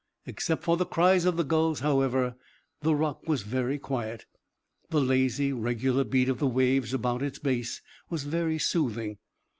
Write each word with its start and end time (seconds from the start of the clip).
Except 0.25 0.63
for 0.63 0.77
the 0.77 0.85
cries 0.87 1.25
of 1.25 1.37
the 1.37 1.43
gulls, 1.43 1.81
however, 1.81 2.33
the 2.81 2.95
rock 2.95 3.27
was 3.27 3.43
very 3.43 3.77
quiet. 3.77 4.25
The 4.89 4.99
lazy 4.99 5.53
regular 5.53 6.03
beat 6.03 6.27
of 6.27 6.39
the 6.39 6.47
waves 6.47 6.91
about 6.91 7.21
its 7.21 7.37
base 7.37 7.83
was 8.09 8.23
very 8.23 8.57
soothing. 8.57 9.19